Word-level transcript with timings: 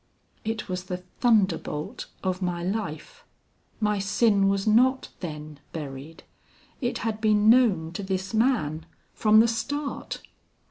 "It 0.43 0.67
was 0.67 0.85
the 0.85 0.97
thunderbolt 1.19 2.07
of 2.23 2.41
my 2.41 2.63
life. 2.63 3.23
My 3.79 3.99
sin 3.99 4.47
was 4.49 4.65
not 4.65 5.09
then 5.19 5.59
buried. 5.73 6.23
It 6.81 6.97
had 7.05 7.21
been 7.21 7.51
known 7.51 7.91
to 7.91 8.01
this 8.01 8.33
man 8.33 8.87
from 9.13 9.41
the 9.41 9.47
start. 9.47 10.23